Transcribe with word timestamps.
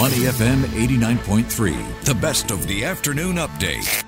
Money 0.00 0.24
FM 0.32 0.62
89.3, 0.62 2.04
the 2.06 2.14
best 2.14 2.50
of 2.50 2.66
the 2.66 2.86
afternoon 2.86 3.36
update. 3.36 4.02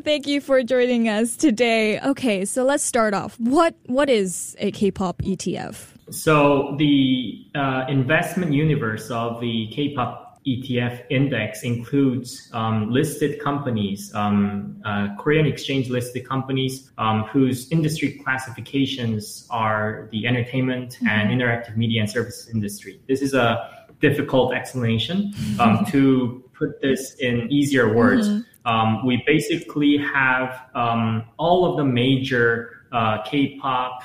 Thank 0.01 0.27
you 0.27 0.39
for 0.39 0.63
joining 0.63 1.09
us 1.09 1.35
today. 1.35 1.99
Okay, 1.99 2.45
so 2.45 2.63
let's 2.63 2.85
start 2.85 3.13
off. 3.13 3.37
What 3.41 3.75
what 3.87 4.09
is 4.09 4.55
a 4.59 4.71
K-pop 4.71 5.23
ETF? 5.23 5.89
So 6.09 6.75
the 6.77 7.45
uh, 7.53 7.83
investment 7.89 8.53
universe 8.53 9.11
of 9.11 9.41
the 9.41 9.67
K-pop 9.73 10.26
ETF 10.47 11.03
index 11.09 11.63
includes 11.63 12.49
um, 12.53 12.89
listed 12.89 13.41
companies, 13.41 14.13
um, 14.15 14.81
uh, 14.85 15.09
Korean 15.19 15.45
exchange 15.45 15.89
listed 15.89 16.27
companies 16.27 16.91
um, 16.97 17.23
whose 17.23 17.69
industry 17.71 18.21
classifications 18.23 19.45
are 19.49 20.07
the 20.11 20.25
entertainment 20.25 20.93
mm-hmm. 20.93 21.07
and 21.07 21.29
interactive 21.29 21.75
media 21.75 22.01
and 22.01 22.09
services 22.09 22.49
industry. 22.53 23.01
This 23.07 23.21
is 23.21 23.33
a 23.33 23.85
difficult 23.99 24.53
explanation. 24.53 25.33
Um, 25.59 25.85
to 25.87 26.43
put 26.53 26.81
this 26.81 27.15
in 27.15 27.51
easier 27.51 27.93
words, 27.93 28.29
mm-hmm. 28.29 28.41
Um, 28.67 29.05
we 29.05 29.23
basically 29.25 29.97
have 29.97 30.65
um, 30.75 31.23
all 31.39 31.63
of 31.65 31.77
the 31.77 31.85
major 31.85 32.81
uh, 32.91 33.21
K-pop 33.23 34.03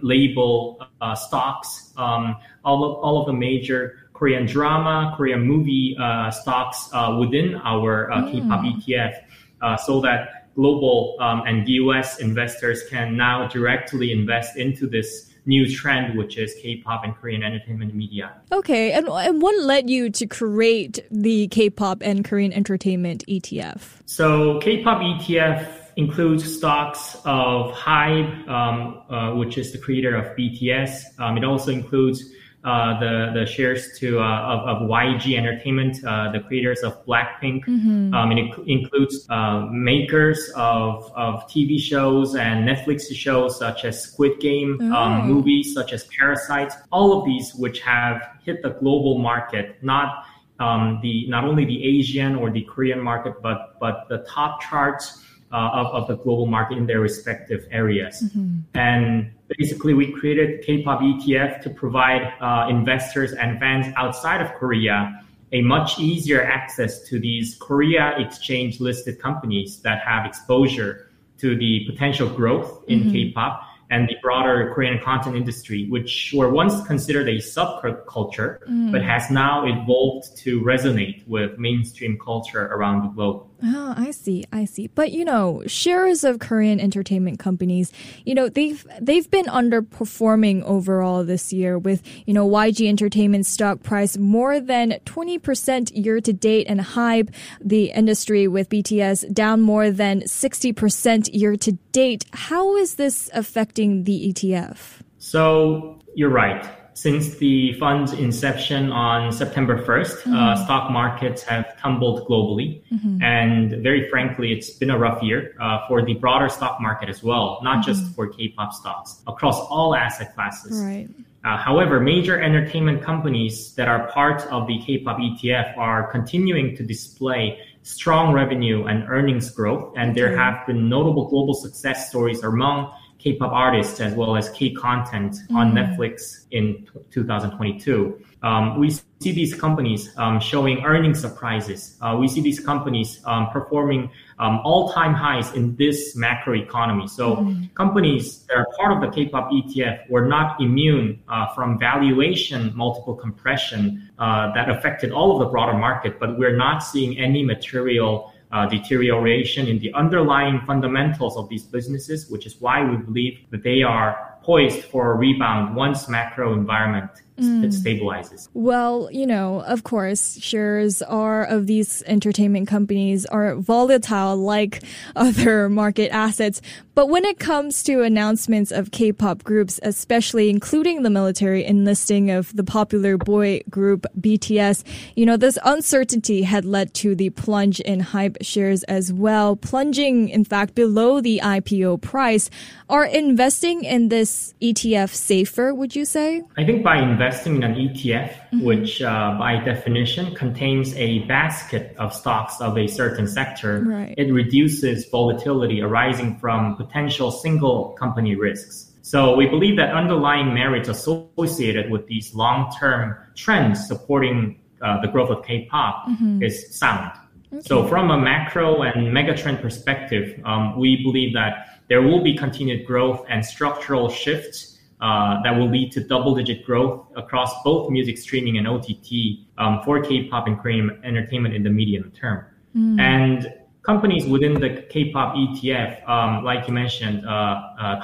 label 0.00 0.86
uh, 1.00 1.16
stocks, 1.16 1.92
all 1.96 2.36
of 2.64 3.04
all 3.04 3.20
of 3.20 3.26
the 3.26 3.32
major 3.32 3.99
Korean 4.20 4.44
drama, 4.44 5.14
Korean 5.16 5.40
movie 5.40 5.96
uh, 5.98 6.30
stocks 6.30 6.90
uh, 6.92 7.16
within 7.18 7.54
our 7.64 8.12
uh, 8.12 8.16
mm. 8.18 8.32
K-pop 8.32 8.60
ETF, 8.60 9.14
uh, 9.62 9.76
so 9.78 10.02
that 10.02 10.52
global 10.54 11.16
um, 11.20 11.42
and 11.46 11.66
US 11.66 12.20
investors 12.20 12.82
can 12.90 13.16
now 13.16 13.48
directly 13.48 14.12
invest 14.12 14.58
into 14.58 14.86
this 14.86 15.32
new 15.46 15.66
trend, 15.66 16.18
which 16.18 16.36
is 16.36 16.54
K-pop 16.60 17.02
and 17.02 17.16
Korean 17.16 17.42
entertainment 17.42 17.94
media. 17.94 18.34
Okay, 18.52 18.92
and, 18.92 19.08
and 19.08 19.40
what 19.40 19.58
led 19.64 19.88
you 19.88 20.10
to 20.10 20.26
create 20.26 21.02
the 21.10 21.48
K-pop 21.48 22.02
and 22.02 22.22
Korean 22.22 22.52
entertainment 22.52 23.24
ETF? 23.26 24.02
So 24.04 24.58
K-pop 24.60 25.00
ETF 25.00 25.66
includes 25.96 26.44
stocks 26.58 27.16
of 27.24 27.72
HYBE, 27.72 28.48
um, 28.50 29.02
uh, 29.08 29.34
which 29.36 29.56
is 29.56 29.72
the 29.72 29.78
creator 29.78 30.14
of 30.14 30.36
BTS. 30.36 31.18
Um, 31.18 31.38
it 31.38 31.44
also 31.44 31.70
includes 31.70 32.22
the 32.62 33.30
the 33.32 33.46
shares 33.46 33.98
to 33.98 34.20
uh, 34.20 34.22
of, 34.22 34.82
of 34.82 34.88
YG 34.88 35.36
Entertainment, 35.36 36.04
uh, 36.04 36.30
the 36.30 36.40
creators 36.40 36.80
of 36.80 37.04
Blackpink. 37.06 37.64
Mm-hmm. 37.64 38.12
Um, 38.12 38.32
it 38.32 38.52
includes 38.66 39.26
uh, 39.30 39.66
makers 39.70 40.50
of 40.56 41.10
of 41.16 41.46
TV 41.48 41.80
shows 41.80 42.34
and 42.34 42.68
Netflix 42.68 43.12
shows 43.14 43.58
such 43.58 43.84
as 43.84 44.02
Squid 44.02 44.40
Game, 44.40 44.78
oh. 44.82 44.92
um, 44.92 45.26
movies 45.26 45.72
such 45.72 45.92
as 45.92 46.04
Parasite. 46.18 46.72
All 46.92 47.18
of 47.18 47.24
these 47.24 47.54
which 47.54 47.80
have 47.80 48.22
hit 48.44 48.62
the 48.62 48.70
global 48.70 49.18
market, 49.18 49.82
not 49.82 50.26
um, 50.58 51.00
the 51.02 51.26
not 51.28 51.44
only 51.44 51.64
the 51.64 51.82
Asian 51.82 52.36
or 52.36 52.50
the 52.50 52.62
Korean 52.62 53.00
market, 53.00 53.40
but 53.42 53.78
but 53.80 54.06
the 54.10 54.18
top 54.28 54.60
charts 54.60 55.24
uh, 55.52 55.70
of, 55.72 55.86
of 55.88 56.08
the 56.08 56.16
global 56.16 56.46
market 56.46 56.78
in 56.78 56.86
their 56.86 57.00
respective 57.00 57.66
areas. 57.70 58.22
Mm-hmm. 58.22 58.60
And 58.74 59.32
basically, 59.58 59.94
we 59.94 60.12
created 60.12 60.64
K-pop 60.64 61.00
ETF 61.00 61.62
to 61.62 61.70
provide 61.70 62.32
uh, 62.40 62.68
investors 62.68 63.32
and 63.32 63.58
fans 63.58 63.92
outside 63.96 64.40
of 64.40 64.52
Korea 64.54 65.24
a 65.52 65.62
much 65.62 65.98
easier 65.98 66.42
access 66.42 67.02
to 67.08 67.18
these 67.18 67.56
Korea 67.56 68.14
exchange 68.18 68.80
listed 68.80 69.18
companies 69.18 69.80
that 69.80 70.00
have 70.02 70.24
exposure 70.24 71.10
to 71.38 71.56
the 71.56 71.86
potential 71.90 72.28
growth 72.28 72.84
in 72.86 73.00
mm-hmm. 73.00 73.12
K-pop 73.12 73.66
and 73.90 74.08
the 74.08 74.14
broader 74.22 74.72
Korean 74.72 75.00
content 75.00 75.34
industry, 75.34 75.88
which 75.88 76.32
were 76.34 76.48
once 76.48 76.80
considered 76.86 77.28
a 77.28 77.38
subculture, 77.38 78.64
mm. 78.68 78.92
but 78.92 79.02
has 79.02 79.30
now 79.30 79.66
evolved 79.66 80.36
to 80.38 80.60
resonate 80.60 81.26
with 81.26 81.58
mainstream 81.58 82.16
culture 82.16 82.66
around 82.66 83.02
the 83.02 83.08
globe. 83.08 83.46
Oh, 83.62 83.94
I 83.96 84.10
see. 84.10 84.44
I 84.52 84.64
see. 84.64 84.86
But 84.88 85.12
you 85.12 85.24
know, 85.24 85.62
shares 85.66 86.24
of 86.24 86.38
Korean 86.38 86.80
entertainment 86.80 87.38
companies, 87.38 87.92
you 88.24 88.34
know, 88.34 88.48
they've 88.48 88.86
they've 89.00 89.30
been 89.30 89.46
underperforming 89.46 90.62
overall 90.62 91.24
this 91.24 91.52
year 91.52 91.78
with, 91.78 92.02
you 92.26 92.34
know, 92.34 92.48
YG 92.48 92.88
Entertainment 92.88 93.46
stock 93.46 93.82
price 93.82 94.16
more 94.16 94.60
than 94.60 94.92
20% 95.04 96.04
year 96.04 96.20
to 96.20 96.32
date 96.32 96.66
and 96.68 96.80
HYBE, 96.80 97.32
the 97.60 97.90
industry 97.92 98.48
with 98.48 98.68
BTS 98.68 99.32
down 99.32 99.60
more 99.60 99.90
than 99.90 100.22
60% 100.22 101.28
year 101.32 101.56
to 101.56 101.72
date. 101.92 102.24
How 102.32 102.76
is 102.76 102.94
this 102.94 103.30
affecting 103.34 104.04
the 104.04 104.32
ETF? 104.32 105.02
So, 105.18 106.00
you're 106.14 106.30
right 106.30 106.79
since 107.00 107.36
the 107.36 107.72
fund's 107.80 108.12
inception 108.12 108.92
on 108.92 109.32
September 109.32 109.82
1st, 109.82 110.12
uh, 110.12 110.20
mm-hmm. 110.20 110.34
uh, 110.36 110.64
stock 110.64 110.90
markets 110.90 111.42
have 111.42 111.64
tumbled 111.78 112.28
globally. 112.28 112.82
Mm-hmm. 112.92 113.22
And 113.22 113.82
very 113.82 114.10
frankly, 114.10 114.52
it's 114.52 114.68
been 114.68 114.90
a 114.90 114.98
rough 114.98 115.22
year 115.22 115.56
uh, 115.58 115.88
for 115.88 116.04
the 116.04 116.12
broader 116.12 116.50
stock 116.50 116.78
market 116.78 117.08
as 117.08 117.22
well, 117.22 117.58
not 117.62 117.78
mm-hmm. 117.78 117.90
just 117.90 118.14
for 118.14 118.28
K 118.28 118.48
pop 118.48 118.74
stocks, 118.74 119.22
across 119.26 119.58
all 119.70 119.94
asset 119.94 120.34
classes. 120.34 120.78
Right. 120.78 121.08
Uh, 121.42 121.56
however, 121.56 122.00
major 122.00 122.38
entertainment 122.38 123.02
companies 123.02 123.74
that 123.76 123.88
are 123.88 124.08
part 124.08 124.42
of 124.48 124.66
the 124.66 124.78
K 124.84 124.98
pop 124.98 125.16
ETF 125.16 125.78
are 125.78 126.10
continuing 126.12 126.76
to 126.76 126.82
display 126.82 127.58
strong 127.82 128.34
revenue 128.34 128.84
and 128.84 129.08
earnings 129.08 129.50
growth. 129.50 129.94
And 129.96 130.14
there 130.14 130.36
have 130.36 130.66
been 130.66 130.90
notable 130.90 131.30
global 131.30 131.54
success 131.54 132.10
stories 132.10 132.42
among 132.44 132.92
K-pop 133.20 133.52
artists 133.52 134.00
as 134.00 134.14
well 134.14 134.34
as 134.36 134.48
K 134.50 134.72
content 134.72 135.36
mm. 135.50 135.54
on 135.54 135.72
Netflix 135.72 136.46
in 136.50 136.86
t- 136.86 137.00
2022. 137.10 138.18
Um, 138.42 138.78
we 138.78 138.90
see 138.90 139.32
these 139.32 139.54
companies 139.54 140.16
um, 140.16 140.40
showing 140.40 140.82
earnings 140.84 141.20
surprises. 141.20 141.98
Uh, 142.00 142.16
we 142.18 142.26
see 142.26 142.40
these 142.40 142.58
companies 142.58 143.20
um, 143.26 143.50
performing 143.50 144.10
um, 144.38 144.60
all-time 144.64 145.12
highs 145.12 145.52
in 145.52 145.76
this 145.76 146.16
macro 146.16 146.54
economy. 146.54 147.06
So 147.06 147.36
mm. 147.36 147.74
companies 147.74 148.46
that 148.48 148.56
are 148.56 148.66
part 148.78 148.92
of 148.92 149.02
the 149.02 149.14
K-pop 149.14 149.50
ETF 149.50 150.08
were 150.08 150.26
not 150.26 150.58
immune 150.58 151.22
uh, 151.28 151.48
from 151.54 151.78
valuation 151.78 152.74
multiple 152.74 153.14
compression 153.14 154.10
uh, 154.18 154.50
that 154.54 154.70
affected 154.70 155.12
all 155.12 155.32
of 155.34 155.40
the 155.40 155.50
broader 155.50 155.76
market, 155.76 156.18
but 156.18 156.38
we're 156.38 156.56
not 156.56 156.78
seeing 156.78 157.18
any 157.18 157.44
material 157.44 158.32
Uh, 158.52 158.66
deterioration 158.66 159.68
in 159.68 159.78
the 159.78 159.94
underlying 159.94 160.60
fundamentals 160.66 161.36
of 161.36 161.48
these 161.48 161.62
businesses, 161.62 162.28
which 162.30 162.46
is 162.46 162.60
why 162.60 162.82
we 162.82 162.96
believe 162.96 163.38
that 163.50 163.62
they 163.62 163.80
are 163.80 164.38
poised 164.42 164.82
for 164.86 165.12
a 165.12 165.14
rebound 165.14 165.76
once 165.76 166.08
macro 166.08 166.52
environment 166.52 167.08
mm. 167.44 167.64
it 167.64 167.72
stabilizes. 167.72 168.48
Well, 168.54 169.08
you 169.12 169.26
know, 169.26 169.60
of 169.62 169.84
course, 169.84 170.40
shares 170.40 171.02
are 171.02 171.44
of 171.44 171.66
these 171.66 172.02
entertainment 172.06 172.68
companies 172.68 173.26
are 173.26 173.54
volatile 173.56 174.36
like 174.36 174.82
other 175.16 175.68
market 175.68 176.10
assets. 176.10 176.60
But 176.94 177.08
when 177.08 177.24
it 177.24 177.38
comes 177.38 177.82
to 177.84 178.02
announcements 178.02 178.70
of 178.70 178.90
K-pop 178.90 179.42
groups, 179.42 179.80
especially 179.82 180.50
including 180.50 181.02
the 181.02 181.08
military 181.08 181.64
enlisting 181.64 182.30
of 182.30 182.54
the 182.54 182.64
popular 182.64 183.16
boy 183.16 183.62
group 183.70 184.06
BTS, 184.20 184.84
you 185.16 185.24
know, 185.24 185.36
this 185.36 185.58
uncertainty 185.64 186.42
had 186.42 186.64
led 186.64 186.92
to 186.94 187.14
the 187.14 187.30
plunge 187.30 187.80
in 187.80 188.00
HYBE 188.00 188.38
shares 188.42 188.82
as 188.84 189.12
well, 189.12 189.56
plunging, 189.56 190.28
in 190.28 190.44
fact, 190.44 190.74
below 190.74 191.20
the 191.20 191.40
IPO 191.42 192.02
price. 192.02 192.50
Are 192.88 193.06
investing 193.06 193.84
in 193.84 194.08
this 194.08 194.52
ETF 194.60 195.14
safer, 195.14 195.72
would 195.72 195.96
you 195.96 196.04
say? 196.04 196.42
I 196.58 196.64
think 196.64 196.82
by 196.82 196.98
investing 196.98 197.29
investing 197.30 197.56
in 197.56 197.62
an 197.62 197.74
ETF, 197.74 198.32
mm-hmm. 198.32 198.62
which 198.62 199.02
uh, 199.02 199.36
by 199.38 199.62
definition 199.62 200.34
contains 200.34 200.94
a 200.96 201.20
basket 201.20 201.94
of 201.96 202.12
stocks 202.12 202.60
of 202.60 202.76
a 202.76 202.86
certain 202.86 203.28
sector, 203.28 203.84
right. 203.86 204.14
it 204.18 204.32
reduces 204.32 205.06
volatility 205.06 205.80
arising 205.80 206.38
from 206.38 206.76
potential 206.76 207.30
single 207.30 207.90
company 207.90 208.34
risks. 208.34 208.92
So 209.02 209.36
we 209.36 209.46
believe 209.46 209.76
that 209.76 209.92
underlying 209.92 210.52
merits 210.54 210.88
associated 210.88 211.90
with 211.90 212.06
these 212.06 212.34
long-term 212.34 213.16
trends 213.34 213.86
supporting 213.86 214.60
uh, 214.82 215.00
the 215.00 215.08
growth 215.08 215.30
of 215.30 215.44
K-pop 215.44 216.08
mm-hmm. 216.08 216.42
is 216.42 216.76
sound. 216.76 217.12
Okay. 217.52 217.62
So 217.62 217.86
from 217.86 218.10
a 218.10 218.18
macro 218.18 218.82
and 218.82 219.08
megatrend 219.08 219.60
perspective, 219.60 220.40
um, 220.44 220.78
we 220.78 221.02
believe 221.02 221.32
that 221.34 221.80
there 221.88 222.02
will 222.02 222.22
be 222.22 222.36
continued 222.36 222.86
growth 222.86 223.24
and 223.28 223.44
structural 223.44 224.08
shifts 224.08 224.69
uh, 225.00 225.42
that 225.42 225.56
will 225.56 225.68
lead 225.68 225.92
to 225.92 226.00
double-digit 226.04 226.64
growth 226.64 227.06
across 227.16 227.62
both 227.62 227.90
music 227.90 228.18
streaming 228.18 228.58
and 228.58 228.68
OTT 228.68 229.46
um, 229.58 229.80
for 229.84 230.02
K-pop 230.02 230.46
and 230.46 230.58
Korean 230.58 231.00
entertainment 231.04 231.54
in 231.54 231.62
the 231.62 231.70
medium 231.70 232.12
term. 232.12 232.44
Mm. 232.76 233.00
And 233.00 233.54
companies 233.82 234.26
within 234.26 234.54
the 234.54 234.86
K-pop 234.90 235.34
ETF, 235.34 236.08
um, 236.08 236.44
like 236.44 236.68
you 236.68 236.74
mentioned, 236.74 237.26
uh, 237.26 237.30
uh, 237.30 238.00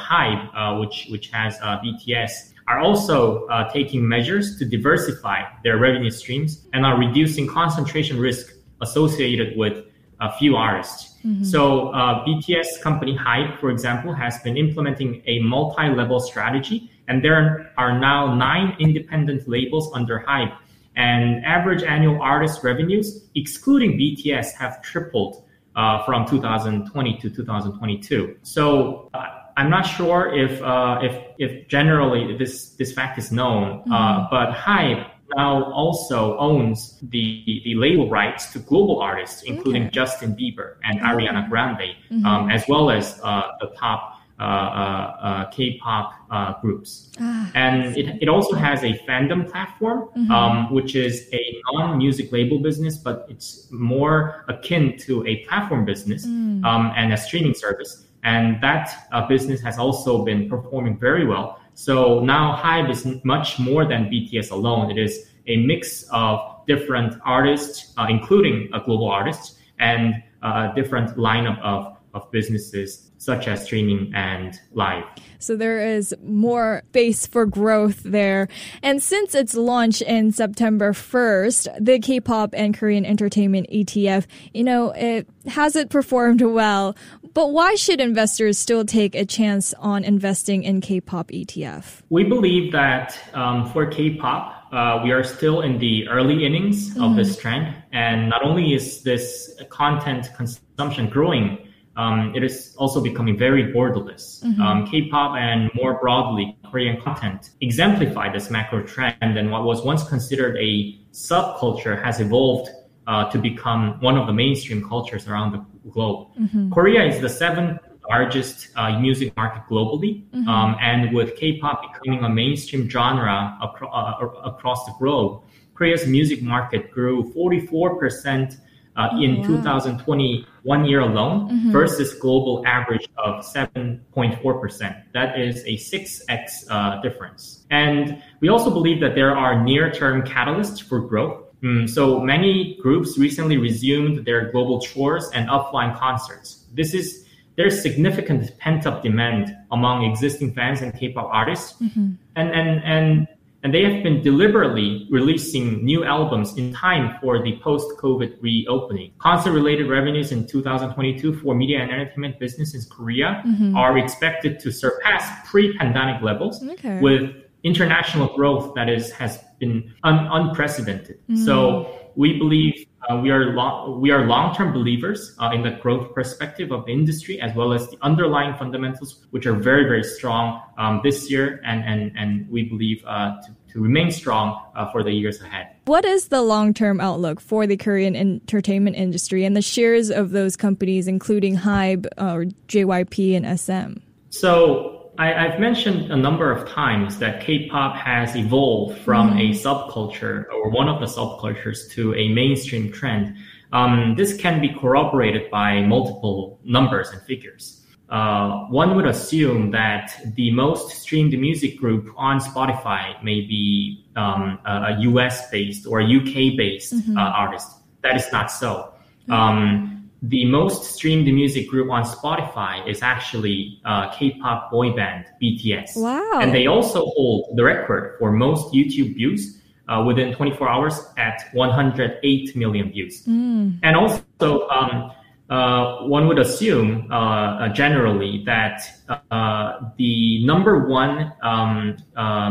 uh, 0.55 0.79
which 0.79 1.07
which 1.11 1.29
has 1.29 1.59
uh, 1.63 1.79
BTS, 1.79 2.53
are 2.69 2.81
also 2.81 3.47
uh, 3.47 3.71
taking 3.71 4.07
measures 4.07 4.59
to 4.59 4.65
diversify 4.65 5.43
their 5.63 5.79
revenue 5.79 6.11
streams 6.11 6.67
and 6.73 6.85
are 6.85 6.99
reducing 6.99 7.47
concentration 7.47 8.19
risk 8.19 8.55
associated 8.81 9.57
with 9.57 9.86
a 10.21 10.33
few 10.39 10.57
artists. 10.57 11.17
Mm-hmm. 11.25 11.45
So 11.45 11.89
uh, 11.89 12.25
BTS 12.25 12.81
company 12.83 13.17
HYBE, 13.17 13.59
for 13.59 13.71
example, 13.71 14.13
has 14.15 14.39
been 14.41 14.57
implementing 14.57 15.23
a 15.27 15.41
multi-level 15.41 16.21
strategy, 16.21 16.91
and 17.09 17.25
there 17.25 17.73
are 17.77 17.99
now 17.99 18.35
nine 18.35 18.77
independent 18.79 19.49
labels 19.49 19.91
under 19.95 20.25
HYBE. 20.27 20.57
And 20.97 21.45
average 21.45 21.83
annual 21.83 22.23
artist 22.23 22.65
revenues, 22.65 23.25
excluding 23.35 23.99
BTS, 23.99 24.55
have 24.55 24.81
tripled 24.81 25.45
uh, 25.75 26.03
from 26.05 26.27
2020 26.27 27.19
to 27.19 27.29
2022. 27.29 28.37
So 28.43 29.11
uh, 29.13 29.27
I'm 29.59 29.69
not 29.69 29.83
sure 29.83 30.35
if 30.35 30.63
uh, 30.63 31.01
if 31.03 31.23
if 31.39 31.69
generally 31.69 32.37
this 32.39 32.71
this 32.71 32.93
fact 32.93 33.19
is 33.19 33.31
known, 33.31 33.83
uh, 33.91 33.95
mm-hmm. 33.95 34.27
but 34.31 34.55
Hybe 34.55 35.07
now 35.35 35.73
also 35.73 36.37
owns 36.39 36.99
the, 37.01 37.61
the 37.65 37.75
label 37.75 38.09
rights 38.09 38.53
to 38.53 38.59
global 38.59 39.01
artists, 39.01 39.43
including 39.43 39.85
okay. 39.85 39.91
Justin 39.91 40.37
Bieber 40.37 40.77
and 40.85 41.01
Ariana 41.01 41.49
Grande, 41.49 41.97
mm-hmm. 42.11 42.25
um, 42.27 42.51
as 42.51 42.65
well 42.69 42.91
as 42.91 43.21
uh, 43.23 43.53
the 43.61 43.69
top 43.77 44.13
uh, 44.39 44.43
uh, 44.43 44.47
uh 44.47 45.51
K-pop 45.51 46.13
uh, 46.31 46.61
groups. 46.61 47.11
Ah, 47.19 47.51
and 47.55 47.97
it, 47.97 48.23
it 48.23 48.29
also 48.29 48.55
has 48.55 48.85
a 48.85 48.93
fandom 49.09 49.51
platform, 49.51 50.11
mm-hmm. 50.17 50.31
um, 50.31 50.73
which 50.75 50.95
is 50.95 51.27
a 51.33 51.63
non-music 51.73 52.31
label 52.33 52.59
business, 52.59 52.99
but 52.99 53.27
it's 53.31 53.71
more 53.71 54.45
akin 54.49 54.99
to 54.99 55.27
a 55.27 55.37
platform 55.47 55.87
business 55.87 56.27
mm. 56.27 56.63
um, 56.67 56.93
and 56.97 57.15
a 57.15 57.17
streaming 57.17 57.55
service. 57.55 58.05
And 58.25 58.61
that 58.61 59.09
uh, 59.13 59.27
business 59.27 59.63
has 59.63 59.79
also 59.79 60.25
been 60.25 60.51
performing 60.51 60.99
very 60.99 61.27
well. 61.27 61.61
So 61.77 62.21
now 62.21 62.57
Hybe 62.57 62.91
is 62.91 63.07
much 63.23 63.59
more 63.59 63.85
than 63.85 64.07
BTS 64.07 64.51
alone. 64.51 64.91
It 64.91 64.97
is 64.97 65.29
a 65.47 65.59
mix 65.59 66.09
of 66.11 66.41
different 66.67 67.21
artists, 67.23 67.93
uh, 67.99 68.07
including 68.09 68.71
a 68.73 68.81
global 68.81 69.11
artist, 69.11 69.59
and 69.79 70.15
a 70.43 70.73
different 70.75 71.19
lineup 71.19 71.61
of, 71.61 71.96
of 72.17 72.31
businesses 72.33 73.11
such 73.19 73.49
as 73.49 73.65
streaming 73.65 74.13
and 74.15 74.59
live. 74.73 75.05
So 75.39 75.57
there 75.57 75.81
is 75.81 76.15
more 76.23 76.83
space 76.89 77.27
for 77.27 77.45
growth 77.45 78.03
there. 78.05 78.49
And 78.83 79.03
since 79.03 79.35
its 79.35 79.55
launch 79.55 80.01
in 80.01 80.33
September 80.33 80.93
1st, 80.93 81.85
the 81.85 81.99
K-pop 81.99 82.55
and 82.55 82.77
Korean 82.77 83.05
entertainment 83.05 83.69
ETF, 83.71 84.27
you 84.55 84.65
know, 84.65 84.93
it 84.93 85.29
hasn't 85.47 85.91
performed 85.91 86.41
well. 86.43 86.97
But 87.35 87.53
why 87.53 87.75
should 87.75 88.01
investors 88.01 88.59
still 88.59 88.85
take 88.85 89.15
a 89.15 89.27
chance 89.27 89.75
on 89.75 90.05
investing 90.05 90.63
in 90.63 90.81
K-pop 90.81 91.29
ETF? 91.29 92.03
We 92.09 92.25
believe 92.25 92.73
that 92.73 93.19
um, 93.35 93.71
for 93.73 93.87
K-pop, 93.87 94.73
uh, 94.73 95.01
we 95.05 95.13
are 95.13 95.23
still 95.23 95.61
in 95.61 95.79
the 95.79 96.09
early 96.09 96.45
innings 96.45 96.91
mm-hmm. 96.91 97.03
of 97.03 97.17
this 97.17 97.37
trend, 97.37 97.75
and 97.93 98.29
not 98.29 98.43
only 98.43 98.75
is 98.75 99.03
this 99.03 99.55
content 99.69 100.29
consumption 100.37 101.09
growing, 101.09 101.66
um, 101.97 102.35
it 102.35 102.45
is 102.45 102.75
also 102.77 103.03
becoming 103.03 103.39
very 103.39 103.73
borderless. 103.73 104.43
Mm-hmm. 104.45 104.61
Um, 104.61 104.87
K-pop 104.87 105.37
and 105.37 105.71
more 105.75 105.99
broadly 105.99 106.57
Korean 106.71 107.01
content 107.01 107.51
exemplify 107.61 108.33
this 108.33 108.51
macro 108.51 108.83
trend, 108.83 109.39
and 109.39 109.51
what 109.51 109.65
was 109.65 109.83
once 109.83 110.07
considered 110.07 110.57
a 110.59 110.99
subculture 111.13 112.03
has 112.03 112.21
evolved 112.21 112.71
uh, 113.07 113.31
to 113.31 113.39
become 113.39 113.99
one 114.01 114.19
of 114.19 114.27
the 114.27 114.33
mainstream 114.33 114.87
cultures 114.87 115.27
around 115.27 115.53
the 115.53 115.91
globe. 115.91 116.29
Mm-hmm. 116.39 116.73
Korea 116.73 117.05
is 117.05 117.21
the 117.21 117.29
seventh 117.29 117.81
largest 118.09 118.69
uh, 118.77 118.99
music 119.01 119.37
market 119.37 119.63
globally, 119.69 120.25
mm-hmm. 120.31 120.49
um, 120.49 120.77
and 120.81 121.15
with 121.15 121.37
K-pop 121.37 121.83
becoming 121.93 122.25
a 122.25 122.29
mainstream 122.29 122.89
genre 122.89 123.59
acro- 123.63 123.91
uh, 123.91 124.51
across 124.51 124.85
the 124.85 124.93
globe, 124.99 125.43
Korea's 125.75 126.07
music 126.07 126.43
market 126.43 126.91
grew 126.91 127.33
44% 127.35 128.59
uh, 128.97 129.09
oh, 129.13 129.23
in 129.23 129.41
wow. 129.41 129.47
2021 129.47 130.85
year 130.85 131.01
alone 131.01 131.49
mm-hmm. 131.49 131.73
versus 131.73 132.15
global 132.15 132.67
average 132.67 133.09
of 133.19 133.45
7.4%. 133.45 135.03
That 135.13 135.39
is 135.39 135.63
a 135.65 135.77
6x 135.77 136.65
uh, 136.71 137.01
difference. 137.03 137.67
And 137.71 138.23
we 138.41 138.49
also 138.49 138.71
believe 138.71 139.01
that 139.01 139.15
there 139.15 139.37
are 139.37 139.63
near-term 139.63 140.23
catalysts 140.23 140.83
for 140.83 141.01
growth 141.01 141.47
Mm, 141.63 141.89
so 141.89 142.21
many 142.21 142.77
groups 142.83 143.17
recently 143.19 143.57
resumed 143.57 144.25
their 144.25 144.53
global 144.53 144.79
tours 144.79 145.31
and 145.35 145.49
offline 145.49 145.97
concerts. 145.99 146.67
This 146.75 146.93
is 146.93 147.25
there's 147.57 147.81
significant 147.81 148.57
pent 148.59 148.87
up 148.87 149.03
demand 149.03 149.57
among 149.73 150.05
existing 150.05 150.53
fans 150.53 150.83
and 150.83 150.93
K-pop 150.95 151.29
artists, 151.33 151.81
mm-hmm. 151.81 152.13
and 152.37 152.51
and 152.51 152.85
and 152.85 153.29
and 153.67 153.75
they 153.75 153.83
have 153.83 154.01
been 154.05 154.23
deliberately 154.23 155.09
releasing 155.11 155.85
new 155.85 156.05
albums 156.05 156.57
in 156.57 156.73
time 156.73 157.19
for 157.21 157.43
the 157.43 157.59
post-COVID 157.59 158.41
reopening. 158.41 159.13
Concert-related 159.19 159.91
revenues 159.91 160.31
in 160.31 160.47
2022 160.47 161.41
for 161.41 161.53
media 161.53 161.81
and 161.81 161.91
entertainment 161.91 162.39
business 162.39 162.77
in 162.77 162.83
Korea 162.89 163.43
mm-hmm. 163.45 163.77
are 163.77 163.99
expected 163.99 164.61
to 164.61 164.71
surpass 164.71 165.51
pre-pandemic 165.51 166.23
levels, 166.23 166.63
okay. 166.63 167.01
with 167.01 167.35
international 167.65 168.37
growth 168.37 168.73
that 168.77 168.89
is 168.89 169.11
has 169.11 169.43
been 169.59 169.95
un- 170.05 170.29
unprecedented. 170.31 171.19
Mm. 171.29 171.45
So 171.45 172.11
we 172.17 172.39
believe 172.39 172.87
uh, 173.09 173.17
we 173.19 173.31
are 173.31 173.53
long 173.53 174.01
we 174.01 174.11
are 174.11 174.27
long 174.27 174.55
term 174.55 174.73
believers 174.73 175.35
uh, 175.39 175.51
in 175.55 175.63
the 175.63 175.71
growth 175.71 176.15
perspective 176.15 176.73
of 176.73 176.87
the 176.87 176.93
industry 176.93 177.41
as 177.41 177.55
well 177.55 177.73
as 177.73 177.89
the 177.91 177.99
underlying 178.03 178.57
fundamentals, 178.57 179.27
which 179.31 179.47
are 179.47 179.55
very 179.55 179.85
very 179.85 180.03
strong 180.03 180.61
um, 180.79 181.01
this 181.05 181.31
year, 181.31 181.61
and 181.65 181.85
and 181.85 182.13
and 182.17 182.51
we 182.51 182.65
believe 182.65 183.05
uh, 183.07 183.41
to, 183.43 183.55
to 183.73 183.81
remain 183.81 184.11
strong 184.11 184.61
uh, 184.75 184.91
for 184.91 185.03
the 185.03 185.13
years 185.13 185.41
ahead. 185.41 185.69
What 185.85 186.05
is 186.05 186.29
the 186.29 186.43
long 186.43 186.75
term 186.75 187.01
outlook 187.01 187.41
for 187.41 187.67
the 187.67 187.77
Korean 187.77 188.17
entertainment 188.17 188.97
industry 188.97 189.45
and 189.45 189.55
the 189.55 189.63
shares 189.63 190.11
of 190.11 190.31
those 190.31 190.57
companies, 190.57 191.07
including 191.07 191.57
Hybe 191.57 192.07
or 192.19 192.47
JYP 192.69 193.37
and 193.37 193.61
SM? 193.61 194.01
So 194.31 194.96
I, 195.19 195.51
have 195.51 195.61
mentioned 195.61 196.13
a 196.13 196.17
number 196.17 196.51
of 196.51 196.69
times 196.69 197.19
that 197.19 197.41
K-pop 197.41 197.97
has 197.97 198.37
evolved 198.37 198.99
from 198.99 199.31
mm. 199.31 199.51
a 199.51 199.55
subculture 199.55 200.47
or 200.53 200.71
one 200.71 200.89
of 200.89 201.01
the 201.01 201.07
subcultures 201.07 201.91
to 201.93 202.15
a 202.15 202.29
mainstream 202.29 202.93
trend. 202.93 203.37
Um, 203.73 204.15
this 204.17 204.37
can 204.37 204.61
be 204.61 204.69
corroborated 204.69 205.51
by 205.51 205.83
multiple 205.83 206.59
numbers 206.65 207.11
and 207.11 207.21
figures. 207.23 207.83
Uh, 208.09 208.67
one 208.67 208.95
would 208.95 209.07
assume 209.07 209.73
that 209.73 210.17
the 210.37 210.51
most 210.53 210.91
streamed 210.91 211.37
music 211.39 211.77
group 211.77 212.13
on 212.17 212.39
Spotify 212.39 213.21
may 213.23 213.41
be 213.41 214.07
um, 214.15 214.59
a, 214.65 214.97
US 215.01 215.51
based 215.51 215.87
or 215.87 216.01
a 216.01 216.05
UK 216.05 216.57
based 216.57 216.95
mm-hmm. 216.95 217.19
uh, 217.19 217.21
artist. 217.21 217.69
That 218.03 218.17
is 218.17 218.31
not 218.31 218.53
so. 218.53 218.93
Mm-hmm. 219.29 219.33
Um, 219.33 220.06
the 220.29 220.45
most 220.45 220.85
streamed 220.85 221.27
music 221.27 221.69
group 221.69 221.91
on 221.91 222.05
Spotify 222.05 222.87
is 222.89 223.03
actually 223.03 223.81
uh, 223.85 224.11
K-pop 224.13 224.71
boy 224.71 224.93
band 224.93 225.27
BTS. 225.43 225.97
Wow! 225.97 226.41
And 226.41 226.55
they 226.55 226.67
also 226.67 227.07
hold 227.17 227.57
the 227.57 227.65
record 227.65 228.17
for 228.19 228.33
most 228.33 228.73
YouTube 228.73 229.15
views 229.15 229.63
uh, 229.89 230.03
within 230.07 230.35
24 230.35 230.69
hours 230.69 231.01
at 231.17 231.43
108 231.53 232.57
million 232.57 232.91
views. 232.91 233.25
Mm. 233.25 233.79
And 233.83 233.97
also, 233.97 234.69
um, 234.69 235.13
uh, 235.49 235.99
one 236.07 236.27
would 236.27 236.41
assume 236.41 237.07
uh, 237.13 237.15
uh, 237.15 237.69
generally 237.69 238.43
that 238.45 238.83
uh, 239.31 239.79
the 239.97 240.45
number 240.45 240.89
one 240.89 241.33
um, 241.43 241.97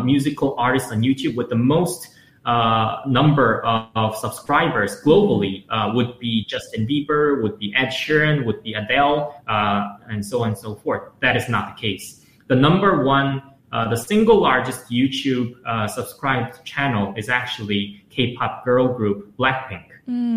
musical 0.05 0.55
artist 0.57 0.91
on 0.93 1.01
YouTube 1.01 1.35
with 1.35 1.49
the 1.49 1.57
most 1.57 2.14
uh, 2.45 3.01
number 3.07 3.65
of, 3.65 3.87
of, 3.95 4.15
subscribers 4.15 5.01
globally 5.01 5.65
uh, 5.69 5.91
would 5.95 6.19
be 6.19 6.45
Justin 6.45 6.87
Bieber, 6.87 7.41
would 7.41 7.57
be 7.57 7.73
Ed 7.75 7.87
Sheeran, 7.87 8.45
would 8.45 8.61
be 8.61 8.73
Adele, 8.73 9.41
uh, 9.47 9.97
and 10.09 10.23
so 10.23 10.43
on 10.43 10.49
and 10.49 10.57
so 10.57 10.75
forth. 10.75 11.11
That 11.21 11.35
is 11.35 11.49
not 11.49 11.75
the 11.75 11.81
case. 11.81 12.23
The 12.47 12.55
number 12.55 13.03
one 13.03 13.41
uh, 13.71 13.89
the 13.89 13.97
single 13.97 14.39
largest 14.39 14.89
YouTube 14.89 15.53
uh, 15.65 15.85
subscribed 15.85 16.63
channel 16.63 17.13
is 17.17 17.27
actually 17.27 18.05
K-pop 18.09 18.63
girl 18.63 18.87
group 18.87 19.35
Blackpink. 19.37 19.83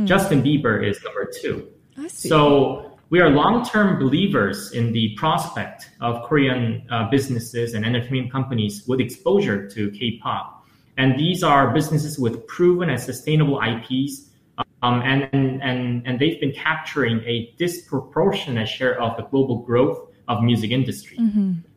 Justin 0.06 0.42
Bieber 0.42 0.84
is 0.84 1.00
number 1.04 1.30
two. 1.40 1.68
So 2.08 2.98
we 3.10 3.20
are 3.20 3.30
long-term 3.30 3.98
believers 3.98 4.72
in 4.72 4.92
the 4.92 5.14
prospect 5.14 5.90
of 6.00 6.26
Korean 6.28 6.86
uh, 6.90 7.08
businesses 7.10 7.74
and 7.74 7.84
entertainment 7.84 8.32
companies 8.32 8.86
with 8.88 8.98
exposure 8.98 9.68
to 9.70 9.90
K-pop, 9.92 10.57
and 10.98 11.18
these 11.18 11.42
are 11.42 11.70
businesses 11.72 12.18
with 12.18 12.46
proven 12.46 12.90
and 12.90 13.00
sustainable 13.00 13.60
IPs, 13.62 14.30
um, 14.82 15.00
and 15.02 15.28
and 15.32 16.06
and 16.06 16.18
they've 16.20 16.40
been 16.40 16.52
capturing 16.52 17.20
a 17.20 17.54
disproportionate 17.56 18.68
share 18.68 19.00
of 19.00 19.16
the 19.16 19.22
global 19.22 19.60
growth 19.60 20.10
of 20.26 20.42
music 20.42 20.72
industry. 20.72 21.16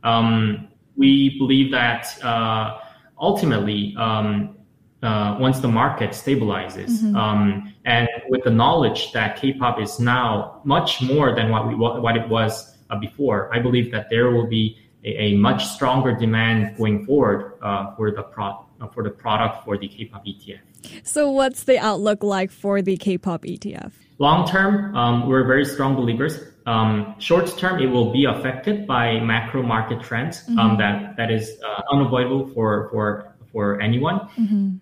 Um, 0.03 0.67
we 0.97 1.37
believe 1.37 1.71
that 1.71 2.21
uh, 2.23 2.79
ultimately. 3.19 3.95
Um, 3.97 4.57
uh, 5.03 5.35
once 5.39 5.59
the 5.61 5.67
market 5.67 6.11
stabilizes, 6.11 7.01
um, 7.15 7.73
and 7.85 8.07
with 8.29 8.43
the 8.43 8.51
knowledge 8.51 9.11
that 9.13 9.35
K-pop 9.35 9.81
is 9.81 9.99
now 9.99 10.61
much 10.63 11.01
more 11.01 11.33
than 11.33 11.49
what 11.49 11.67
we 11.67 11.73
what, 11.73 12.03
what 12.03 12.15
it 12.15 12.29
was 12.29 12.77
uh, 12.91 12.99
before, 12.99 13.51
I 13.51 13.57
believe 13.57 13.91
that 13.93 14.11
there 14.11 14.29
will 14.29 14.45
be 14.45 14.77
a, 15.03 15.09
a 15.09 15.37
much 15.37 15.65
stronger 15.65 16.15
demand 16.15 16.77
going 16.77 17.03
forward 17.07 17.57
uh, 17.63 17.95
for 17.95 18.11
the 18.11 18.21
pro- 18.21 18.45
uh, 18.45 18.57
for 18.87 19.03
the 19.03 19.09
product 19.09 19.65
for 19.65 19.77
the 19.77 19.87
K-pop 19.87 20.25
ETF. 20.25 20.59
so, 21.03 21.29
what's 21.29 21.63
the 21.63 21.77
outlook 21.79 22.23
like 22.23 22.51
for 22.51 22.81
the 22.81 22.97
K-pop 22.97 23.43
ETF? 23.43 23.91
Long 24.19 24.47
term, 24.47 24.95
um, 24.95 25.27
we're 25.27 25.45
very 25.45 25.65
strong 25.65 25.95
believers. 25.95 26.39
Um, 26.67 27.15
short 27.17 27.57
term, 27.57 27.81
it 27.81 27.87
will 27.87 28.11
be 28.11 28.25
affected 28.25 28.85
by 28.85 29.19
macro 29.19 29.63
market 29.63 30.01
trends 30.01 30.43
um, 30.59 30.77
that 30.77 31.17
that 31.17 31.31
is 31.31 31.57
uh, 31.65 31.81
unavoidable 31.91 32.47
for 32.49 32.89
for 32.91 33.33
for 33.51 33.81
anyone. 33.81 34.27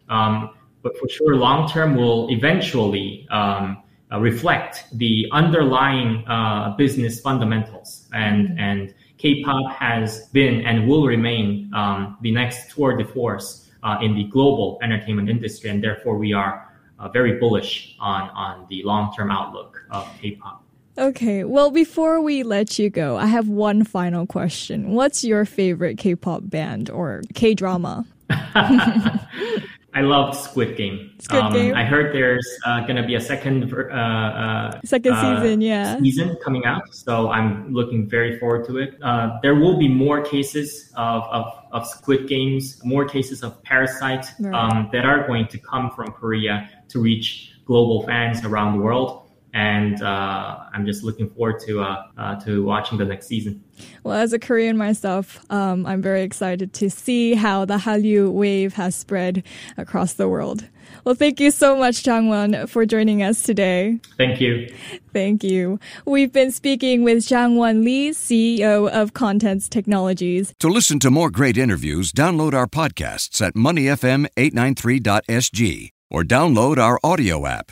Um, 0.10 0.50
but 0.82 0.98
for 0.98 1.08
sure, 1.08 1.36
long 1.36 1.70
term 1.70 1.96
will 1.96 2.30
eventually 2.32 3.28
um, 3.32 3.82
uh, 4.12 4.20
reflect 4.20 4.86
the 4.94 5.28
underlying 5.32 6.28
uh, 6.28 6.76
business 6.78 7.22
fundamentals, 7.22 8.08
and 8.12 8.60
and 8.60 8.94
K-pop 9.18 9.72
has 9.74 10.28
been 10.30 10.66
and 10.66 10.88
will 10.88 11.06
remain 11.06 11.72
um, 11.74 12.18
the 12.22 12.32
next 12.32 12.72
tour 12.72 12.98
de 12.98 13.06
force 13.06 13.69
uh, 13.84 13.98
in 14.02 14.16
the 14.16 14.26
global 14.26 14.80
entertainment 14.82 15.30
industry, 15.30 15.70
and 15.70 15.84
therefore 15.84 16.18
we 16.18 16.34
are 16.34 16.74
uh, 17.00 17.08
very 17.10 17.40
bullish 17.40 17.96
on 18.00 18.30
on 18.32 18.66
the 18.70 18.84
long 18.84 19.14
term 19.16 19.32
outlook 19.32 19.82
of 19.92 20.08
K-pop. 20.22 20.64
Okay, 20.98 21.46
well, 21.46 21.72
before 21.72 22.20
we 22.20 22.44
let 22.44 22.78
you 22.78 22.90
go, 22.90 23.16
I 23.16 23.28
have 23.28 23.48
one 23.48 23.86
final 23.86 24.26
question. 24.26 24.92
What's 24.92 25.24
your 25.24 25.46
favorite 25.46 25.98
K-pop 25.98 26.42
band 26.44 26.90
or 26.90 27.22
K-drama? 27.34 28.06
I 29.94 30.02
loved 30.02 30.38
Squid 30.38 30.78
Game. 30.78 31.12
Squid 31.20 31.52
Game? 31.52 31.76
I 31.76 31.84
heard 31.84 32.14
there's 32.14 32.48
uh, 32.66 32.86
gonna 32.86 33.06
be 33.06 33.16
a 33.16 33.22
second 33.22 33.74
uh, 33.74 33.96
uh, 33.96 34.80
Second 34.86 35.14
uh, 35.14 35.42
season, 35.42 35.62
yeah. 35.62 36.00
season 36.00 36.38
coming 36.44 36.66
out, 36.66 36.94
so 36.94 37.30
I'm 37.32 37.74
looking 37.74 38.08
very 38.08 38.38
forward 38.40 38.66
to 38.68 38.78
it. 38.78 38.98
Uh, 39.02 39.40
there 39.42 39.56
will 39.56 39.78
be 39.78 39.88
more 39.88 40.22
cases 40.22 40.92
of, 40.96 41.24
of, 41.24 41.46
of 41.72 41.88
Squid 41.88 42.28
Games, 42.28 42.84
more 42.84 43.06
cases 43.06 43.44
of 43.44 43.62
Parasite 43.64 44.28
Right. 44.40 44.54
um, 44.54 44.90
that 44.92 45.06
are 45.06 45.26
going 45.26 45.48
to 45.48 45.58
come 45.58 45.92
from 45.92 46.12
Korea 46.12 46.70
to 46.90 47.02
reach 47.02 47.54
global 47.66 48.06
fans 48.06 48.44
around 48.46 48.78
the 48.78 48.84
world. 48.84 49.29
And 49.54 50.02
uh, 50.02 50.60
I'm 50.74 50.86
just 50.86 51.04
looking 51.04 51.30
forward 51.32 51.60
to 51.66 51.82
uh, 51.82 52.04
uh, 52.18 52.36
to 52.42 52.64
watching 52.64 52.98
the 52.98 53.06
next 53.06 53.28
season. 53.28 53.64
Well, 54.04 54.16
as 54.16 54.34
a 54.34 54.40
Korean 54.40 54.78
myself, 54.78 55.44
um, 55.50 55.86
I'm 55.86 56.02
very 56.02 56.22
excited 56.22 56.74
to 56.74 56.90
see 56.90 57.34
how 57.34 57.64
the 57.66 57.78
Hallyu 57.78 58.32
wave 58.32 58.74
has 58.74 58.96
spread 58.96 59.44
across 59.78 60.14
the 60.14 60.28
world. 60.28 60.66
Well, 61.04 61.14
thank 61.16 61.40
you 61.40 61.50
so 61.52 61.78
much, 61.78 62.04
Changwon, 62.04 62.68
for 62.70 62.86
joining 62.86 63.24
us 63.24 63.42
today. 63.44 64.00
Thank 64.18 64.42
you. 64.42 64.68
Thank 65.14 65.44
you. 65.44 65.80
We've 66.06 66.32
been 66.32 66.52
speaking 66.52 67.04
with 67.04 67.18
Changwon 67.20 67.84
Lee, 67.84 68.12
CEO 68.12 68.90
of 68.90 69.14
Contents 69.14 69.70
Technologies. 69.70 70.54
To 70.60 70.68
listen 70.68 71.00
to 71.00 71.12
more 71.12 71.30
great 71.30 71.58
interviews, 71.58 72.12
download 72.12 72.54
our 72.54 72.68
podcasts 72.68 73.42
at 73.42 73.56
moneyfm893.sg 73.56 75.90
or 76.12 76.24
download 76.24 76.78
our 76.78 77.00
audio 77.04 77.46
app. 77.46 77.72